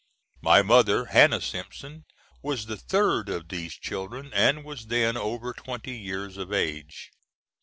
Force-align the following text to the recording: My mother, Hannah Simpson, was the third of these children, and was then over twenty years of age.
My 0.41 0.63
mother, 0.63 1.05
Hannah 1.05 1.41
Simpson, 1.41 2.05
was 2.41 2.65
the 2.65 2.75
third 2.75 3.29
of 3.29 3.49
these 3.49 3.75
children, 3.75 4.31
and 4.33 4.63
was 4.63 4.87
then 4.87 5.15
over 5.15 5.53
twenty 5.53 5.95
years 5.95 6.37
of 6.37 6.51
age. 6.51 7.11